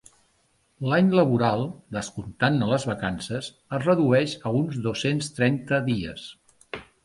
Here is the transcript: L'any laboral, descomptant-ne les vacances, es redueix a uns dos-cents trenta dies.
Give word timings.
L'any 0.91 1.11
laboral, 1.19 1.65
descomptant-ne 1.97 2.71
les 2.71 2.87
vacances, 2.93 3.51
es 3.79 3.85
redueix 3.87 4.35
a 4.43 4.55
uns 4.63 4.81
dos-cents 4.89 5.33
trenta 5.39 5.83
dies. 5.95 6.29